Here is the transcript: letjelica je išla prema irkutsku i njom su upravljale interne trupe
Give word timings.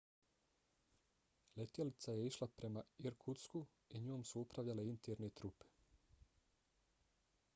letjelica 1.59 2.13
je 2.19 2.23
išla 2.29 2.47
prema 2.61 2.83
irkutsku 3.09 3.63
i 3.89 4.01
njom 4.07 4.23
su 4.31 4.41
upravljale 4.45 4.87
interne 4.93 5.29
trupe 5.29 5.67